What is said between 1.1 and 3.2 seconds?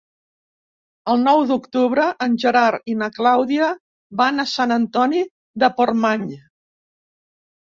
El nou d'octubre en Gerard i na